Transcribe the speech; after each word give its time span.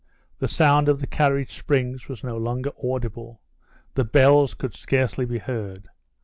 The 0.39 0.47
sound 0.47 0.89
of 0.89 0.99
the 0.99 1.05
carriage 1.05 1.55
springs 1.59 2.09
was 2.09 2.23
no 2.23 2.35
longer 2.35 2.71
audible, 2.83 3.39
the 3.93 4.03
bells 4.03 4.55
could 4.55 4.73
scarcely 4.73 5.25
be 5.25 5.37
heard. 5.37 5.89